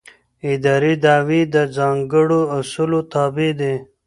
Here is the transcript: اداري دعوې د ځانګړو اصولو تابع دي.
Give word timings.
اداري 0.51 0.93
دعوې 1.03 1.41
د 1.53 1.55
ځانګړو 1.77 2.39
اصولو 2.57 2.99
تابع 3.13 3.49
دي. 3.59 3.75